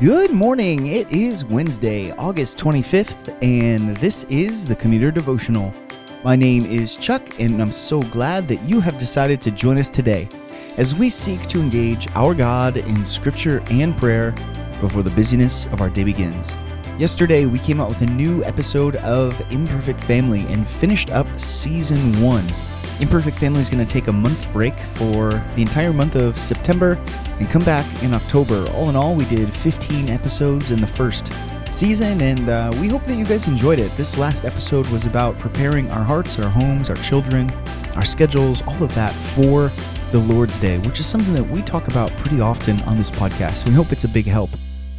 Good 0.00 0.30
morning. 0.30 0.88
It 0.88 1.10
is 1.10 1.46
Wednesday, 1.46 2.10
August 2.10 2.58
25th, 2.58 3.34
and 3.42 3.96
this 3.96 4.24
is 4.24 4.68
the 4.68 4.76
Commuter 4.76 5.10
Devotional. 5.10 5.72
My 6.22 6.36
name 6.36 6.66
is 6.66 6.98
Chuck, 6.98 7.40
and 7.40 7.62
I'm 7.62 7.72
so 7.72 8.02
glad 8.02 8.46
that 8.48 8.60
you 8.68 8.78
have 8.80 8.98
decided 8.98 9.40
to 9.40 9.50
join 9.50 9.80
us 9.80 9.88
today 9.88 10.28
as 10.76 10.94
we 10.94 11.08
seek 11.08 11.40
to 11.44 11.60
engage 11.60 12.08
our 12.14 12.34
God 12.34 12.76
in 12.76 13.06
scripture 13.06 13.62
and 13.70 13.96
prayer 13.96 14.32
before 14.82 15.02
the 15.02 15.10
busyness 15.12 15.64
of 15.68 15.80
our 15.80 15.88
day 15.88 16.04
begins. 16.04 16.54
Yesterday, 16.98 17.46
we 17.46 17.58
came 17.58 17.80
out 17.80 17.88
with 17.88 18.02
a 18.02 18.12
new 18.12 18.44
episode 18.44 18.96
of 18.96 19.40
Imperfect 19.50 20.04
Family 20.04 20.40
and 20.52 20.68
finished 20.68 21.08
up 21.08 21.26
season 21.40 21.98
one. 22.20 22.46
Imperfect 23.00 23.38
Family 23.38 23.60
is 23.60 23.68
going 23.68 23.84
to 23.84 23.92
take 23.92 24.08
a 24.08 24.12
month 24.12 24.50
break 24.52 24.74
for 24.94 25.30
the 25.54 25.62
entire 25.62 25.92
month 25.92 26.16
of 26.16 26.38
September 26.38 26.98
and 27.38 27.48
come 27.50 27.62
back 27.62 27.84
in 28.02 28.14
October. 28.14 28.66
All 28.72 28.88
in 28.88 28.96
all, 28.96 29.14
we 29.14 29.26
did 29.26 29.54
15 29.56 30.08
episodes 30.08 30.70
in 30.70 30.80
the 30.80 30.86
first 30.86 31.30
season, 31.70 32.20
and 32.22 32.48
uh, 32.48 32.72
we 32.80 32.88
hope 32.88 33.04
that 33.04 33.16
you 33.16 33.24
guys 33.24 33.48
enjoyed 33.48 33.80
it. 33.80 33.92
This 33.92 34.16
last 34.16 34.44
episode 34.44 34.86
was 34.86 35.04
about 35.04 35.38
preparing 35.38 35.90
our 35.90 36.02
hearts, 36.02 36.38
our 36.38 36.48
homes, 36.48 36.88
our 36.88 36.96
children, 36.96 37.50
our 37.96 38.04
schedules, 38.04 38.62
all 38.62 38.82
of 38.82 38.94
that 38.94 39.12
for 39.12 39.70
the 40.10 40.18
Lord's 40.18 40.58
Day, 40.58 40.78
which 40.78 41.00
is 41.00 41.06
something 41.06 41.34
that 41.34 41.46
we 41.46 41.60
talk 41.62 41.88
about 41.88 42.10
pretty 42.12 42.40
often 42.40 42.80
on 42.82 42.96
this 42.96 43.10
podcast. 43.10 43.66
We 43.66 43.72
hope 43.72 43.92
it's 43.92 44.04
a 44.04 44.08
big 44.08 44.26
help 44.26 44.50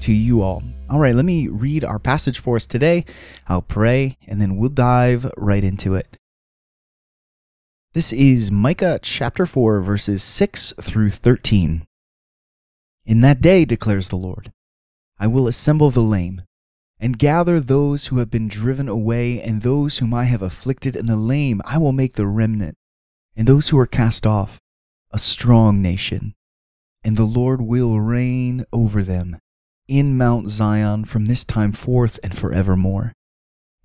to 0.01 0.13
you 0.13 0.41
all. 0.41 0.61
All 0.89 0.99
right, 0.99 1.15
let 1.15 1.25
me 1.25 1.47
read 1.47 1.83
our 1.83 1.99
passage 1.99 2.39
for 2.39 2.55
us 2.55 2.65
today. 2.65 3.05
I'll 3.47 3.61
pray, 3.61 4.17
and 4.27 4.39
then 4.39 4.55
we'll 4.55 4.69
dive 4.69 5.31
right 5.35 5.63
into 5.63 5.95
it. 5.95 6.17
This 7.97 8.13
is 8.13 8.51
Micah 8.51 8.99
chapter 9.01 9.47
4, 9.47 9.81
verses 9.81 10.21
6 10.21 10.75
through 10.79 11.09
13. 11.09 11.83
In 13.07 13.21
that 13.21 13.41
day, 13.41 13.65
declares 13.65 14.09
the 14.09 14.17
Lord, 14.17 14.51
I 15.17 15.25
will 15.25 15.47
assemble 15.47 15.89
the 15.89 16.03
lame, 16.03 16.43
and 16.99 17.17
gather 17.17 17.59
those 17.59 18.05
who 18.05 18.19
have 18.19 18.29
been 18.29 18.47
driven 18.47 18.87
away, 18.87 19.41
and 19.41 19.63
those 19.63 19.97
whom 19.97 20.13
I 20.13 20.25
have 20.25 20.43
afflicted, 20.43 20.95
and 20.95 21.09
the 21.09 21.15
lame 21.15 21.59
I 21.65 21.79
will 21.79 21.91
make 21.91 22.13
the 22.13 22.27
remnant, 22.27 22.75
and 23.35 23.47
those 23.47 23.69
who 23.69 23.79
are 23.79 23.87
cast 23.87 24.27
off, 24.27 24.59
a 25.09 25.17
strong 25.17 25.81
nation. 25.81 26.35
And 27.03 27.17
the 27.17 27.23
Lord 27.23 27.63
will 27.63 27.99
reign 27.99 28.63
over 28.71 29.01
them 29.01 29.39
in 29.87 30.15
Mount 30.15 30.49
Zion 30.49 31.05
from 31.05 31.25
this 31.25 31.43
time 31.43 31.71
forth 31.71 32.19
and 32.21 32.37
forevermore. 32.37 33.13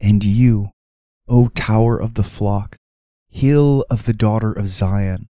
And 0.03 0.23
you, 0.23 0.69
O 1.27 1.49
tower 1.49 1.97
of 1.97 2.13
the 2.13 2.25
flock, 2.25 2.77
Hill 3.33 3.85
of 3.89 4.05
the 4.05 4.13
daughter 4.13 4.53
of 4.53 4.69
Zion, 4.69 5.27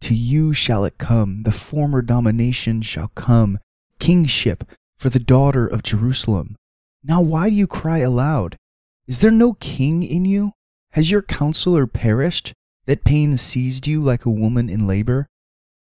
to 0.00 0.12
you 0.12 0.52
shall 0.52 0.84
it 0.84 0.98
come, 0.98 1.44
the 1.44 1.52
former 1.52 2.02
domination 2.02 2.82
shall 2.82 3.08
come, 3.14 3.58
kingship 3.98 4.64
for 4.98 5.08
the 5.08 5.20
daughter 5.20 5.66
of 5.66 5.84
Jerusalem. 5.84 6.56
Now 7.02 7.20
why 7.20 7.50
do 7.50 7.56
you 7.56 7.68
cry 7.68 7.98
aloud? 7.98 8.56
Is 9.06 9.20
there 9.20 9.30
no 9.30 9.54
king 9.54 10.02
in 10.02 10.24
you? 10.24 10.52
Has 10.92 11.10
your 11.10 11.22
counselor 11.22 11.86
perished, 11.86 12.52
that 12.86 13.04
pain 13.04 13.36
seized 13.36 13.86
you 13.86 14.02
like 14.02 14.24
a 14.24 14.30
woman 14.30 14.68
in 14.68 14.86
labor? 14.86 15.28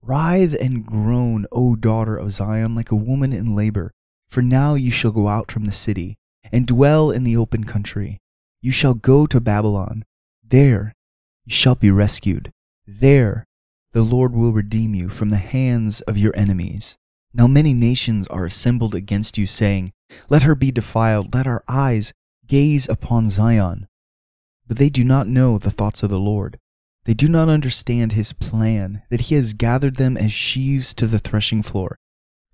Writhe 0.03 0.55
and 0.61 0.85
groan, 0.85 1.47
O 1.51 1.75
daughter 1.75 2.17
of 2.17 2.33
Zion, 2.33 2.75
like 2.75 2.91
a 2.91 2.97
woman 2.97 3.33
in 3.33 3.57
labor, 3.57 3.93
for 4.29 4.43
now 4.43 4.75
you 4.75 4.91
shall 4.91 5.11
go 5.11 5.27
out 5.27 5.51
from 5.51 5.65
the 5.65 5.73
city, 5.73 6.17
and 6.53 6.67
dwell 6.67 7.11
in 7.11 7.25
the 7.25 7.37
open 7.37 7.65
country. 7.65 8.19
You 8.61 8.73
shall 8.73 8.95
go 8.95 9.27
to 9.27 9.41
Babylon. 9.41 10.05
There 10.45 10.93
you 11.47 11.53
shall 11.53 11.75
be 11.75 11.91
rescued. 11.91 12.53
There 12.87 13.47
the 13.93 14.03
Lord 14.03 14.35
will 14.35 14.53
redeem 14.53 14.95
you 14.95 15.09
from 15.09 15.31
the 15.31 15.39
hands 15.39 16.03
of 16.03 16.19
your 16.19 16.37
enemies. 16.37 16.99
Now 17.33 17.47
many 17.47 17.73
nations 17.73 18.27
are 18.27 18.45
assembled 18.45 18.95
against 18.95 19.39
you, 19.39 19.47
saying, 19.47 19.93
Let 20.29 20.43
her 20.43 20.55
be 20.55 20.71
defiled, 20.71 21.33
let 21.33 21.47
our 21.47 21.65
eyes 21.67 22.13
gaze 22.47 22.89
upon 22.89 23.31
Zion. 23.31 23.87
But 24.67 24.77
they 24.77 24.91
do 24.91 25.03
not 25.03 25.29
know 25.29 25.57
the 25.57 25.71
thoughts 25.71 26.03
of 26.03 26.11
the 26.11 26.19
Lord. 26.19 26.59
They 27.07 27.15
do 27.15 27.29
not 27.29 27.49
understand 27.49 28.13
his 28.13 28.33
plan, 28.33 29.03
that 29.11 29.23
he 29.23 29.35
has 29.37 29.55
gathered 29.55 29.97
them 29.97 30.17
as 30.17 30.33
sheaves 30.33 30.93
to 30.95 31.07
the 31.07 31.19
threshing 31.19 31.63
floor. 31.63 31.97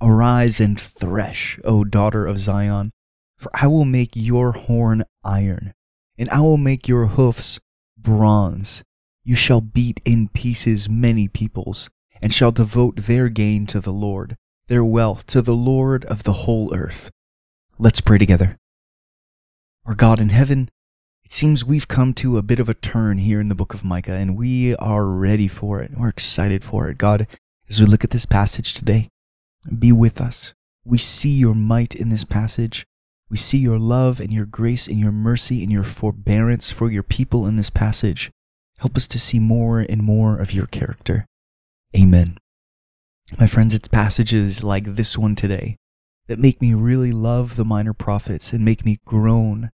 Arise 0.00 0.60
and 0.60 0.78
thresh, 0.78 1.58
O 1.64 1.84
daughter 1.84 2.26
of 2.26 2.38
Zion, 2.38 2.92
for 3.36 3.50
I 3.54 3.66
will 3.66 3.84
make 3.84 4.10
your 4.14 4.52
horn 4.52 5.04
iron, 5.24 5.72
and 6.18 6.28
I 6.30 6.40
will 6.40 6.58
make 6.58 6.86
your 6.86 7.06
hoofs 7.06 7.58
bronze. 8.02 8.82
You 9.24 9.36
shall 9.36 9.60
beat 9.60 10.00
in 10.04 10.28
pieces 10.28 10.88
many 10.88 11.28
peoples, 11.28 11.88
and 12.20 12.34
shall 12.34 12.52
devote 12.52 12.96
their 12.96 13.28
gain 13.28 13.66
to 13.66 13.80
the 13.80 13.92
Lord, 13.92 14.36
their 14.68 14.84
wealth 14.84 15.26
to 15.26 15.42
the 15.42 15.54
Lord 15.54 16.04
of 16.06 16.24
the 16.24 16.32
whole 16.32 16.74
earth. 16.74 17.10
Let's 17.78 18.00
pray 18.00 18.18
together. 18.18 18.58
Our 19.84 19.94
God 19.94 20.20
in 20.20 20.28
heaven, 20.28 20.70
it 21.24 21.32
seems 21.32 21.64
we've 21.64 21.88
come 21.88 22.14
to 22.14 22.38
a 22.38 22.42
bit 22.42 22.60
of 22.60 22.68
a 22.68 22.74
turn 22.74 23.18
here 23.18 23.40
in 23.40 23.48
the 23.48 23.54
book 23.54 23.74
of 23.74 23.84
Micah, 23.84 24.12
and 24.12 24.36
we 24.36 24.76
are 24.76 25.06
ready 25.06 25.48
for 25.48 25.80
it. 25.80 25.92
We're 25.96 26.08
excited 26.08 26.64
for 26.64 26.88
it. 26.88 26.98
God, 26.98 27.26
as 27.68 27.80
we 27.80 27.86
look 27.86 28.04
at 28.04 28.10
this 28.10 28.26
passage 28.26 28.74
today, 28.74 29.08
be 29.78 29.92
with 29.92 30.20
us. 30.20 30.54
We 30.84 30.98
see 30.98 31.30
your 31.30 31.54
might 31.54 31.94
in 31.94 32.08
this 32.08 32.24
passage. 32.24 32.86
We 33.32 33.38
see 33.38 33.56
your 33.56 33.78
love 33.78 34.20
and 34.20 34.30
your 34.30 34.44
grace 34.44 34.86
and 34.86 35.00
your 35.00 35.10
mercy 35.10 35.62
and 35.62 35.72
your 35.72 35.84
forbearance 35.84 36.70
for 36.70 36.90
your 36.90 37.02
people 37.02 37.46
in 37.46 37.56
this 37.56 37.70
passage. 37.70 38.30
Help 38.76 38.94
us 38.94 39.08
to 39.08 39.18
see 39.18 39.38
more 39.38 39.80
and 39.80 40.02
more 40.02 40.36
of 40.36 40.52
your 40.52 40.66
character. 40.66 41.24
Amen. 41.96 42.36
My 43.38 43.46
friends, 43.46 43.74
it's 43.74 43.88
passages 43.88 44.62
like 44.62 44.84
this 44.84 45.16
one 45.16 45.34
today 45.34 45.76
that 46.26 46.38
make 46.38 46.60
me 46.60 46.74
really 46.74 47.10
love 47.10 47.56
the 47.56 47.64
minor 47.64 47.94
prophets 47.94 48.52
and 48.52 48.66
make 48.66 48.84
me 48.84 48.98
groan 49.06 49.70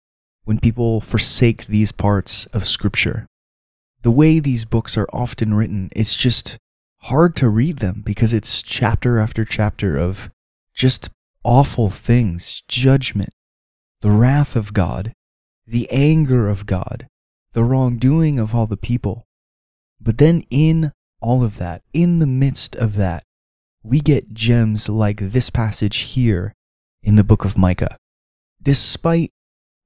when 0.45 0.59
people 0.59 0.99
forsake 0.99 1.67
these 1.67 1.91
parts 1.91 2.47
of 2.47 2.67
Scripture. 2.67 3.27
The 4.01 4.09
way 4.09 4.39
these 4.39 4.65
books 4.65 4.97
are 4.97 5.07
often 5.13 5.53
written, 5.53 5.91
it's 5.95 6.15
just 6.15 6.57
hard 7.01 7.35
to 7.35 7.49
read 7.49 7.77
them 7.77 8.01
because 8.03 8.33
it's 8.33 8.63
chapter 8.63 9.19
after 9.19 9.45
chapter 9.45 9.95
of 9.95 10.31
just 10.73 11.11
awful 11.43 11.91
things, 11.91 12.63
judgment, 12.67 13.29
the 14.03 14.11
wrath 14.11 14.57
of 14.57 14.73
God, 14.73 15.13
the 15.65 15.89
anger 15.89 16.49
of 16.49 16.65
God, 16.65 17.07
the 17.53 17.63
wrongdoing 17.63 18.37
of 18.37 18.53
all 18.53 18.67
the 18.67 18.75
people. 18.75 19.23
But 20.01 20.17
then 20.17 20.43
in 20.49 20.91
all 21.21 21.41
of 21.41 21.57
that, 21.57 21.83
in 21.93 22.17
the 22.17 22.27
midst 22.27 22.75
of 22.75 22.97
that, 22.97 23.23
we 23.81 24.01
get 24.01 24.33
gems 24.33 24.89
like 24.89 25.21
this 25.21 25.49
passage 25.49 25.99
here 25.99 26.53
in 27.01 27.15
the 27.15 27.23
book 27.23 27.45
of 27.45 27.57
Micah. 27.57 27.95
Despite 28.61 29.31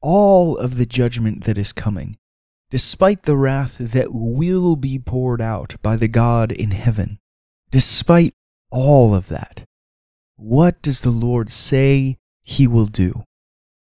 all 0.02 0.58
of 0.58 0.78
the 0.78 0.88
judgment 0.88 1.44
that 1.44 1.60
is 1.60 1.72
coming, 1.72 2.18
despite 2.72 3.22
the 3.22 3.38
wrath 3.38 3.78
that 3.78 4.12
will 4.12 4.76
be 4.76 4.98
poured 4.98 5.44
out 5.44 5.76
by 5.84 5.96
the 5.96 6.08
God 6.08 6.52
in 6.52 6.72
heaven, 6.72 7.20
despite 7.70 8.34
all 8.72 9.14
of 9.14 9.28
that, 9.28 9.64
what 10.38 10.82
does 10.82 11.02
the 11.02 11.12
Lord 11.12 11.52
say 11.52 12.18
he 12.42 12.66
will 12.66 12.88
do? 12.88 13.24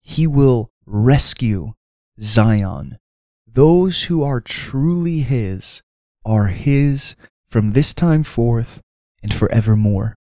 He 0.03 0.27
will 0.27 0.71
rescue 0.87 1.75
Zion. 2.21 2.99
Those 3.47 4.05
who 4.05 4.22
are 4.22 4.41
truly 4.41 5.21
His 5.21 5.83
are 6.25 6.49
His 6.49 7.16
from 7.49 7.72
this 7.72 7.93
time 7.93 8.22
forth 8.22 8.81
and 9.22 9.33
forevermore. 9.34 10.15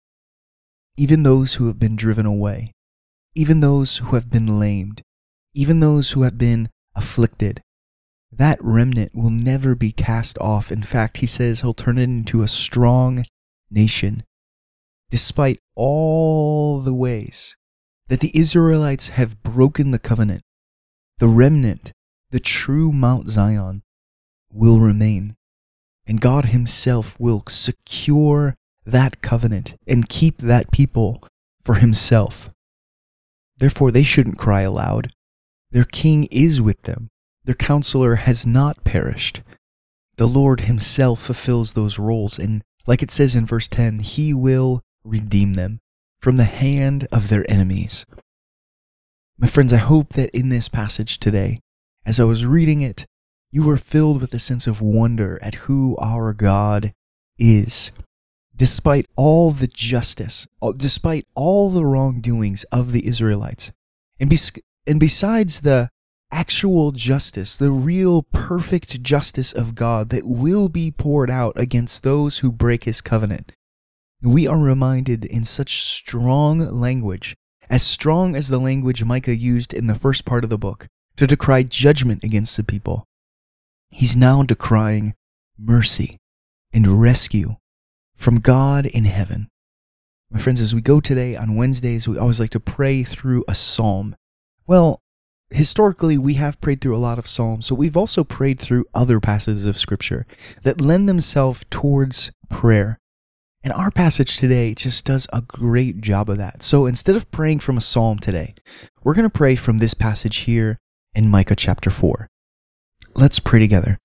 Even 0.98 1.24
those 1.24 1.56
who 1.56 1.68
have 1.68 1.80
been 1.80 1.96
driven 1.96 2.26
away, 2.26 2.74
even 3.36 3.60
those 3.60 3.98
who 3.98 4.16
have 4.16 4.30
been 4.30 4.60
lamed, 4.60 5.02
even 5.54 5.80
those 5.80 6.12
who 6.12 6.24
have 6.24 6.38
been 6.38 6.70
afflicted, 6.96 7.62
that 8.32 8.64
remnant 8.64 9.16
will 9.16 9.30
never 9.30 9.76
be 9.76 9.92
cast 9.92 10.38
off. 10.40 10.72
In 10.72 10.84
fact, 10.84 11.18
he 11.18 11.26
says 11.26 11.62
he'll 11.62 11.74
turn 11.74 11.98
it 11.98 12.04
into 12.04 12.42
a 12.42 12.48
strong 12.48 13.26
nation. 13.72 14.24
Despite 15.10 15.60
all 15.76 16.80
the 16.80 16.94
ways 16.94 17.56
that 18.10 18.20
the 18.20 18.38
Israelites 18.38 19.10
have 19.10 19.42
broken 19.44 19.92
the 19.92 20.00
covenant, 20.00 20.42
the 21.20 21.28
remnant, 21.28 21.94
the 22.32 22.40
true 22.40 22.92
Mount 22.92 23.30
Zion, 23.30 23.84
will 24.52 24.80
remain. 24.80 25.36
And 26.08 26.20
God 26.20 26.46
Himself 26.46 27.20
will 27.20 27.44
secure 27.48 28.56
that 28.84 29.22
covenant 29.22 29.76
and 29.86 30.10
keep 30.10 30.40
that 30.40 30.72
people 30.72 31.24
for 31.64 31.76
Himself. 31.76 32.50
Therefore, 33.58 33.92
they 33.92 34.04
shouldn't 34.04 34.40
cry 34.40 34.62
aloud. 34.62 35.12
Their 35.70 35.86
king 35.86 36.24
is 36.32 36.60
with 36.60 36.82
them. 36.84 37.10
Their 37.44 37.56
counselor 37.56 38.16
has 38.16 38.46
not 38.46 38.84
perished. 38.84 39.42
The 40.16 40.28
Lord 40.28 40.62
Himself 40.62 41.22
fulfills 41.22 41.74
those 41.74 42.00
roles, 42.00 42.40
and 42.40 42.64
like 42.88 43.04
it 43.04 43.12
says 43.12 43.36
in 43.36 43.46
verse 43.46 43.68
10, 43.68 44.00
He 44.00 44.34
will 44.34 44.82
redeem 45.04 45.54
them 45.54 45.80
from 46.22 46.36
the 46.36 46.44
hand 46.44 47.08
of 47.12 47.30
their 47.30 47.50
enemies. 47.50 48.06
My 49.38 49.48
friends, 49.48 49.72
I 49.72 49.78
hope 49.78 50.14
that 50.14 50.30
in 50.38 50.50
this 50.50 50.68
passage 50.68 51.20
today, 51.20 51.60
as 52.06 52.20
I 52.20 52.26
was 52.26 52.46
reading 52.46 52.82
it, 52.82 53.06
you 53.52 53.64
were 53.64 53.78
filled 53.78 54.22
with 54.22 54.34
a 54.34 54.40
sense 54.40 54.68
of 54.68 54.82
wonder 54.82 55.40
at 55.42 55.56
who 55.66 55.96
our 55.98 56.34
God 56.34 56.94
is. 57.38 57.92
despite 58.60 59.08
all 59.16 59.52
the 59.52 59.68
justice, 59.68 60.46
uh, 60.62 60.74
despite 60.76 61.26
all 61.34 61.70
the 61.70 61.86
wrongdoings 61.86 62.66
of 62.66 62.92
the 62.92 63.08
Israelites, 63.08 63.72
and, 64.20 64.30
bes- 64.30 64.52
and 64.86 65.00
besides 65.00 65.62
the 65.62 65.90
actual 66.30 66.92
justice, 66.92 67.56
the 67.56 67.72
real 67.72 68.24
perfect 68.34 69.02
justice 69.02 69.54
of 69.54 69.76
God 69.76 70.10
that 70.10 70.28
will 70.28 70.68
be 70.68 70.92
poured 70.92 71.30
out 71.30 71.54
against 71.58 72.04
those 72.04 72.40
who 72.40 72.52
break 72.52 72.84
his 72.84 73.00
covenant, 73.00 73.54
we 74.22 74.48
are 74.48 74.58
reminded 74.58 75.26
in 75.26 75.44
such 75.46 75.84
strong 75.84 76.60
language, 76.60 77.36
as 77.70 77.84
strong 77.84 78.36
as 78.36 78.50
the 78.50 78.60
language 78.60 79.04
Micah 79.04 79.36
used 79.36 79.74
in 79.74 79.88
the 79.88 79.96
first 79.96 80.26
part 80.26 80.44
of 80.44 80.50
the 80.50 80.58
book, 80.58 80.88
to 81.16 81.28
decry 81.28 81.64
judgment 81.64 82.24
against 82.24 82.58
the 82.58 82.64
people. 82.64 83.06
He's 83.90 84.16
now 84.16 84.44
decrying 84.44 85.14
mercy 85.58 86.18
and 86.74 87.02
rescue 87.02 87.56
from 88.16 88.40
God 88.40 88.86
in 88.86 89.06
heaven. 89.06 89.48
My 90.32 90.40
friends, 90.40 90.62
as 90.62 90.76
we 90.76 90.82
go 90.82 91.00
today 91.00 91.36
on 91.36 91.56
Wednesdays, 91.56 92.08
we 92.08 92.18
always 92.18 92.40
like 92.40 92.52
to 92.52 92.60
pray 92.60 93.04
through 93.04 93.44
a 93.48 93.56
psalm. 93.56 94.16
Well, 94.68 95.00
historically, 95.50 96.18
we 96.18 96.36
have 96.36 96.62
prayed 96.62 96.82
through 96.82 96.96
a 96.96 97.00
lot 97.00 97.18
of 97.18 97.26
psalms, 97.26 97.70
but 97.70 97.76
we've 97.76 97.98
also 97.98 98.24
prayed 98.24 98.60
through 98.60 98.86
other 98.94 99.20
passages 99.20 99.66
of 99.66 99.78
scripture 99.78 100.28
that 100.62 100.82
lend 100.82 101.10
themselves 101.10 101.66
towards 101.72 102.32
prayer. 102.50 102.98
And 103.62 103.74
our 103.74 103.92
passage 103.92 104.38
today 104.38 104.74
just 104.74 105.04
does 105.04 105.28
a 105.34 105.42
great 105.42 106.00
job 106.00 106.30
of 106.30 106.38
that. 106.38 106.64
So 106.64 106.86
instead 106.86 107.18
of 107.18 107.30
praying 107.30 107.60
from 107.60 107.76
a 107.76 107.82
psalm 107.82 108.18
today, 108.18 108.54
we're 109.04 109.14
going 109.14 109.30
to 109.30 109.38
pray 109.38 109.58
from 109.58 109.80
this 109.80 109.94
passage 109.94 110.38
here 110.38 110.78
in 111.14 111.30
Micah 111.30 111.58
chapter 111.58 111.90
4. 111.90 112.28
Let's 113.16 113.40
pray 113.40 113.60
together. 113.60 113.98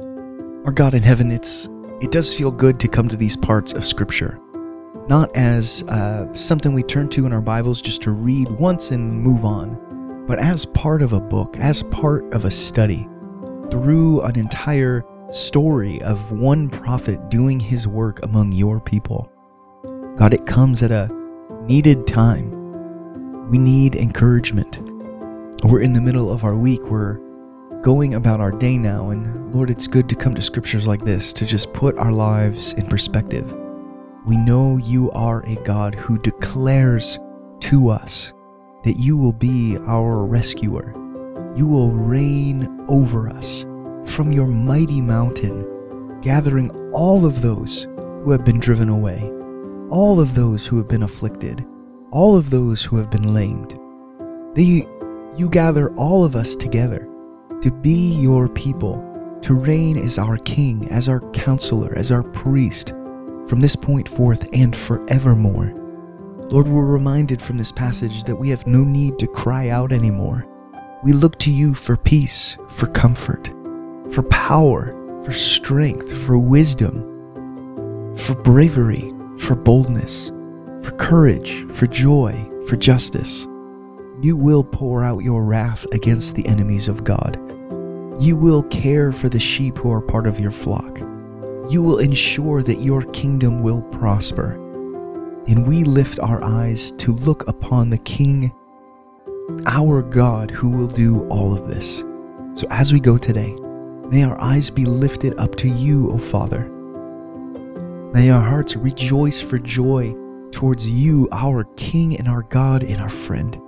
Our 0.00 0.72
God 0.72 0.94
in 0.94 1.04
heaven, 1.04 1.30
it's 1.30 1.68
it 2.00 2.10
does 2.10 2.34
feel 2.34 2.50
good 2.50 2.80
to 2.80 2.88
come 2.88 3.08
to 3.08 3.16
these 3.16 3.36
parts 3.36 3.72
of 3.72 3.84
Scripture, 3.84 4.40
not 5.08 5.34
as 5.36 5.84
uh, 5.84 6.32
something 6.34 6.72
we 6.72 6.82
turn 6.82 7.08
to 7.10 7.24
in 7.24 7.32
our 7.32 7.40
Bibles 7.40 7.80
just 7.80 8.02
to 8.02 8.10
read 8.10 8.48
once 8.50 8.90
and 8.90 9.12
move 9.22 9.44
on, 9.44 10.24
but 10.26 10.38
as 10.40 10.66
part 10.66 11.02
of 11.02 11.12
a 11.12 11.20
book, 11.20 11.56
as 11.58 11.84
part 11.84 12.32
of 12.34 12.44
a 12.44 12.50
study, 12.50 13.08
through 13.70 14.22
an 14.22 14.36
entire 14.36 15.04
story 15.30 16.00
of 16.02 16.32
one 16.32 16.70
prophet 16.70 17.28
doing 17.28 17.60
his 17.60 17.86
work 17.86 18.22
among 18.22 18.52
your 18.52 18.80
people. 18.80 19.30
God, 20.16 20.32
it 20.32 20.46
comes 20.46 20.82
at 20.82 20.90
a 20.90 21.08
needed 21.64 22.06
time. 22.06 23.50
We 23.50 23.58
need 23.58 23.94
encouragement. 23.94 24.78
We're 25.64 25.82
in 25.82 25.92
the 25.92 26.00
middle 26.00 26.30
of 26.30 26.44
our 26.44 26.56
week. 26.56 26.82
We're 26.84 27.18
going 27.82 28.14
about 28.14 28.40
our 28.40 28.50
day 28.50 28.78
now. 28.78 29.10
And 29.10 29.54
Lord, 29.54 29.70
it's 29.70 29.86
good 29.86 30.08
to 30.08 30.16
come 30.16 30.34
to 30.34 30.42
scriptures 30.42 30.86
like 30.86 31.04
this 31.04 31.32
to 31.34 31.46
just 31.46 31.72
put 31.72 31.98
our 31.98 32.12
lives 32.12 32.72
in 32.74 32.86
perspective. 32.86 33.54
We 34.26 34.36
know 34.36 34.76
you 34.76 35.10
are 35.12 35.42
a 35.46 35.54
God 35.56 35.94
who 35.94 36.18
declares 36.18 37.18
to 37.60 37.90
us 37.90 38.32
that 38.84 38.98
you 38.98 39.16
will 39.16 39.32
be 39.32 39.76
our 39.86 40.24
rescuer. 40.24 40.92
You 41.54 41.66
will 41.66 41.90
reign 41.92 42.84
over 42.88 43.28
us 43.28 43.64
from 44.08 44.32
your 44.32 44.46
mighty 44.46 45.00
mountain, 45.00 46.20
gathering 46.20 46.70
all 46.92 47.24
of 47.24 47.42
those 47.42 47.84
who 48.22 48.30
have 48.30 48.44
been 48.44 48.58
driven 48.58 48.88
away, 48.88 49.30
all 49.90 50.20
of 50.20 50.34
those 50.34 50.66
who 50.66 50.76
have 50.76 50.88
been 50.88 51.02
afflicted, 51.02 51.64
all 52.10 52.36
of 52.36 52.50
those 52.50 52.84
who 52.84 52.96
have 52.96 53.10
been 53.10 53.34
lamed. 53.34 53.78
They, 54.54 54.86
you 55.36 55.48
gather 55.50 55.94
all 55.94 56.24
of 56.24 56.34
us 56.34 56.56
together 56.56 57.08
to 57.62 57.70
be 57.70 58.14
your 58.20 58.48
people, 58.48 59.04
to 59.42 59.54
reign 59.54 59.96
as 59.96 60.18
our 60.18 60.36
king, 60.38 60.88
as 60.90 61.08
our 61.08 61.20
counselor, 61.30 61.96
as 61.96 62.10
our 62.10 62.22
priest, 62.22 62.90
from 63.46 63.60
this 63.60 63.76
point 63.76 64.08
forth 64.08 64.48
and 64.52 64.74
forevermore. 64.74 65.74
Lord, 66.50 66.66
we're 66.66 66.86
reminded 66.86 67.42
from 67.42 67.58
this 67.58 67.72
passage 67.72 68.24
that 68.24 68.36
we 68.36 68.48
have 68.48 68.66
no 68.66 68.82
need 68.84 69.18
to 69.18 69.26
cry 69.26 69.68
out 69.68 69.92
anymore. 69.92 70.46
We 71.04 71.12
look 71.12 71.38
to 71.40 71.50
you 71.50 71.74
for 71.74 71.96
peace, 71.96 72.56
for 72.68 72.86
comfort, 72.86 73.50
for 74.12 74.22
power, 74.24 74.94
for 75.24 75.32
strength, 75.32 76.16
for 76.24 76.38
wisdom, 76.38 77.02
for 78.16 78.34
bravery, 78.34 79.12
for 79.38 79.54
boldness, 79.54 80.28
for 80.82 80.90
courage, 80.92 81.66
for 81.72 81.86
joy, 81.86 82.32
for 82.66 82.76
justice. 82.76 83.46
You 84.20 84.36
will 84.36 84.64
pour 84.64 85.04
out 85.04 85.22
your 85.22 85.44
wrath 85.44 85.86
against 85.92 86.34
the 86.34 86.46
enemies 86.46 86.88
of 86.88 87.04
God. 87.04 87.36
You 88.20 88.36
will 88.36 88.64
care 88.64 89.12
for 89.12 89.28
the 89.28 89.38
sheep 89.38 89.78
who 89.78 89.92
are 89.92 90.00
part 90.00 90.26
of 90.26 90.40
your 90.40 90.50
flock. 90.50 90.98
You 91.70 91.82
will 91.82 91.98
ensure 91.98 92.62
that 92.62 92.80
your 92.80 93.02
kingdom 93.12 93.62
will 93.62 93.82
prosper. 93.82 94.52
And 95.46 95.66
we 95.66 95.84
lift 95.84 96.18
our 96.18 96.42
eyes 96.42 96.90
to 96.92 97.12
look 97.12 97.46
upon 97.46 97.90
the 97.90 97.98
King, 97.98 98.52
our 99.66 100.02
God, 100.02 100.50
who 100.50 100.70
will 100.70 100.88
do 100.88 101.28
all 101.28 101.56
of 101.56 101.68
this. 101.68 101.98
So 102.54 102.66
as 102.70 102.92
we 102.92 102.98
go 102.98 103.18
today, 103.18 103.54
may 104.08 104.24
our 104.24 104.40
eyes 104.40 104.70
be 104.70 104.84
lifted 104.84 105.38
up 105.38 105.54
to 105.56 105.68
you, 105.68 106.10
O 106.10 106.18
Father. 106.18 106.68
May 108.12 108.30
our 108.30 108.42
hearts 108.42 108.74
rejoice 108.74 109.40
for 109.40 109.58
joy 109.58 110.14
towards 110.50 110.88
you, 110.88 111.28
our 111.30 111.64
King 111.76 112.16
and 112.16 112.26
our 112.26 112.42
God 112.42 112.82
and 112.82 113.00
our 113.00 113.10
friend. 113.10 113.60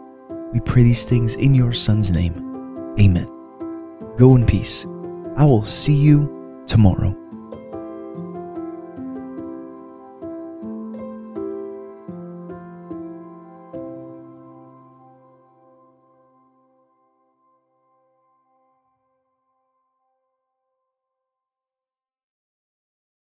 We 0.52 0.60
pray 0.60 0.82
these 0.82 1.04
things 1.04 1.34
in 1.34 1.54
your 1.54 1.72
Son's 1.72 2.10
name. 2.10 2.94
Amen. 2.98 3.28
Go 4.16 4.34
in 4.36 4.46
peace. 4.46 4.86
I 5.36 5.44
will 5.44 5.64
see 5.64 5.94
you 5.94 6.64
tomorrow. 6.66 7.19